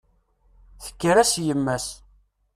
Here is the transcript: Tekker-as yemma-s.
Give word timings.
Tekker-as 0.83 1.33
yemma-s. 1.45 1.87